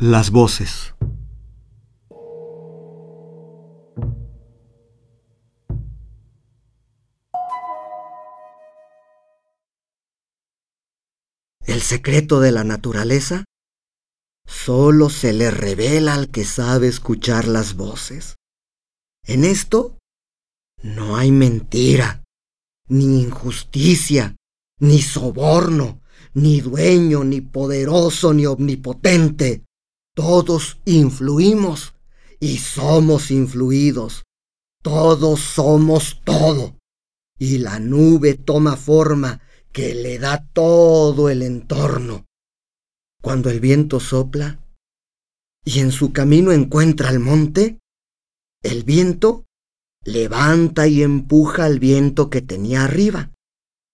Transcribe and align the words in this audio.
Las 0.00 0.30
voces. 0.30 0.94
El 11.66 11.82
secreto 11.82 12.38
de 12.38 12.52
la 12.52 12.62
naturaleza 12.62 13.44
solo 14.46 15.10
se 15.10 15.32
le 15.32 15.50
revela 15.50 16.14
al 16.14 16.30
que 16.30 16.44
sabe 16.44 16.86
escuchar 16.86 17.48
las 17.48 17.74
voces. 17.74 18.36
En 19.24 19.42
esto 19.42 19.98
no 20.80 21.16
hay 21.16 21.32
mentira, 21.32 22.22
ni 22.86 23.22
injusticia, 23.22 24.36
ni 24.78 25.02
soborno, 25.02 26.00
ni 26.34 26.60
dueño, 26.60 27.24
ni 27.24 27.40
poderoso, 27.40 28.32
ni 28.32 28.46
omnipotente. 28.46 29.64
Todos 30.18 30.80
influimos 30.84 31.94
y 32.40 32.58
somos 32.58 33.30
influidos. 33.30 34.24
Todos 34.82 35.38
somos 35.38 36.22
todo. 36.24 36.76
Y 37.38 37.58
la 37.58 37.78
nube 37.78 38.34
toma 38.34 38.76
forma 38.76 39.40
que 39.70 39.94
le 39.94 40.18
da 40.18 40.44
todo 40.52 41.28
el 41.28 41.42
entorno. 41.42 42.26
Cuando 43.22 43.48
el 43.48 43.60
viento 43.60 44.00
sopla 44.00 44.58
y 45.64 45.78
en 45.78 45.92
su 45.92 46.12
camino 46.12 46.50
encuentra 46.50 47.10
el 47.10 47.20
monte, 47.20 47.78
el 48.64 48.82
viento 48.82 49.44
levanta 50.02 50.88
y 50.88 51.04
empuja 51.04 51.64
al 51.64 51.78
viento 51.78 52.28
que 52.28 52.42
tenía 52.42 52.82
arriba. 52.82 53.30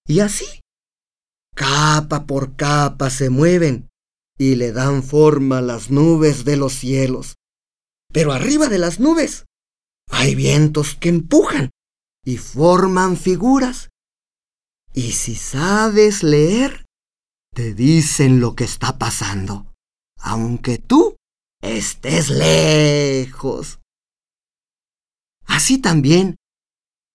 Y 0.08 0.20
así, 0.20 0.46
capa 1.54 2.24
por 2.24 2.56
capa 2.56 3.10
se 3.10 3.28
mueven 3.28 3.90
y 4.38 4.56
le 4.56 4.72
dan 4.72 5.02
forma 5.02 5.58
a 5.58 5.62
las 5.62 5.90
nubes 5.90 6.44
de 6.44 6.56
los 6.56 6.74
cielos. 6.74 7.34
Pero 8.12 8.32
arriba 8.32 8.68
de 8.68 8.78
las 8.78 9.00
nubes 9.00 9.44
hay 10.10 10.34
vientos 10.34 10.94
que 10.94 11.08
empujan 11.08 11.70
y 12.24 12.38
forman 12.38 13.16
figuras. 13.16 13.90
Y 14.92 15.12
si 15.12 15.34
sabes 15.34 16.22
leer, 16.22 16.84
te 17.54 17.74
dicen 17.74 18.40
lo 18.40 18.54
que 18.54 18.64
está 18.64 18.98
pasando, 18.98 19.72
aunque 20.18 20.78
tú 20.78 21.16
estés 21.60 22.30
lejos. 22.30 23.80
Así 25.46 25.78
también 25.78 26.36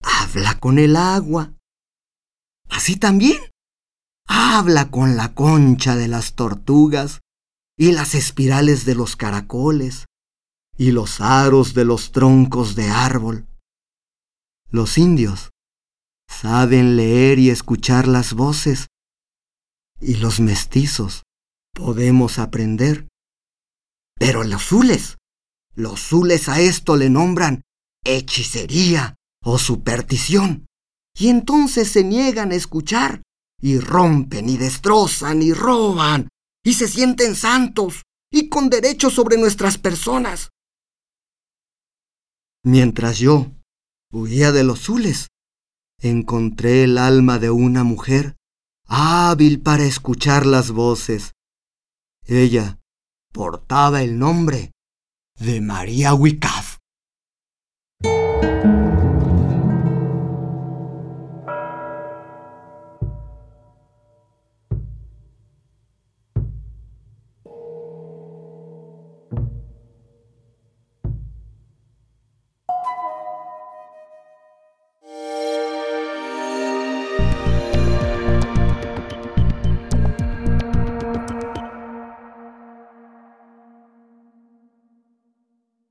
habla 0.02 0.59
con 0.59 0.80
el 0.80 0.95
agua. 0.95 1.53
Así 2.70 2.95
también 2.95 3.48
habla 4.52 4.89
con 4.89 5.16
la 5.16 5.36
concha 5.36 5.95
de 5.95 6.08
las 6.08 6.33
tortugas 6.33 7.19
y 7.78 7.92
las 7.92 8.16
espirales 8.16 8.83
de 8.83 8.95
los 8.95 9.16
caracoles 9.16 10.06
y 10.75 10.91
los 10.91 11.22
aros 11.22 11.75
de 11.75 11.86
los 11.86 12.11
troncos 12.11 12.73
de 12.73 12.89
árbol. 12.89 13.47
Los 14.72 14.97
indios 14.97 15.52
saben 16.28 16.97
leer 16.97 17.38
y 17.38 17.52
escuchar 17.52 18.08
las 18.08 18.33
voces 18.33 18.88
y 20.02 20.16
los 20.16 20.39
mestizos 20.39 21.22
podemos 21.75 22.39
aprender. 22.39 23.08
Pero 24.16 24.44
los 24.44 24.63
zules, 24.63 25.17
los 25.75 26.00
zules 26.02 26.50
a 26.50 26.59
esto 26.59 26.95
le 26.95 27.11
nombran 27.11 27.61
hechicería 28.03 29.13
o 29.44 29.59
superstición. 29.59 30.66
Y 31.16 31.28
entonces 31.28 31.91
se 31.91 32.03
niegan 32.03 32.52
a 32.52 32.56
escuchar 32.56 33.22
y 33.61 33.79
rompen 33.79 34.49
y 34.49 34.57
destrozan 34.57 35.41
y 35.41 35.53
roban 35.53 36.29
y 36.63 36.73
se 36.73 36.88
sienten 36.88 37.35
santos 37.35 38.03
y 38.31 38.49
con 38.49 38.69
derechos 38.69 39.13
sobre 39.13 39.38
nuestras 39.38 39.78
personas. 39.78 40.50
Mientras 42.63 43.19
yo 43.19 43.51
huía 44.11 44.51
de 44.51 44.63
los 44.63 44.79
zules, 44.81 45.28
encontré 46.01 46.84
el 46.84 46.97
alma 46.97 47.39
de 47.39 47.50
una 47.50 47.84
mujer 47.84 48.35
hábil 48.85 49.61
para 49.61 49.84
escuchar 49.84 50.45
las 50.45 50.72
voces. 50.72 51.31
Ella 52.25 52.79
portaba 53.31 54.03
el 54.03 54.19
nombre 54.19 54.72
de 55.38 55.61
María 55.61 56.13
Wicaf. 56.13 56.78